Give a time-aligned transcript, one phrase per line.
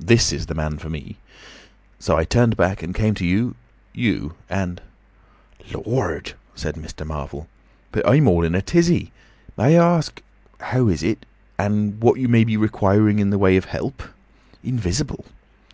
[0.00, 1.18] This is the man for me.'
[1.98, 4.32] So I turned back and came to you—you.
[4.48, 4.80] And—"
[5.74, 7.04] "Lord!" said Mr.
[7.06, 7.48] Marvel.
[7.92, 9.12] "But I'm all in a tizzy.
[9.58, 11.26] May I ask—How is it?
[11.58, 15.26] And what you may be requiring in the way of help?—Invisible!"